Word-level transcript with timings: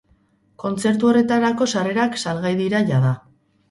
Kontzertu 0.63 1.11
horretarako 1.11 1.69
sarrerak 1.77 2.21
salgai 2.27 2.59
dira 2.67 2.85
jada. 2.93 3.19